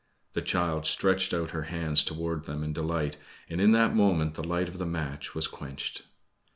[0.33, 3.17] The child stretched out her hands towards them in delight,
[3.47, 6.05] and in that moment the light of the match was quenched.